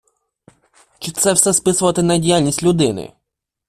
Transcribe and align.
Чи 0.99 1.11
це 1.11 1.33
все 1.33 1.53
списувати 1.53 2.03
на 2.03 2.17
діяльність 2.17 2.63
людини? 2.63 3.13